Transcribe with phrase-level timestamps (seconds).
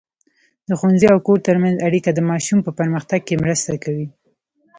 [0.67, 4.07] د ښوونځي او کور ترمنځ اړیکه د ماشوم په پرمختګ کې مرسته کوي.